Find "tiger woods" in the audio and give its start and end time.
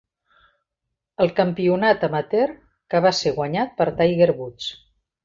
4.01-4.73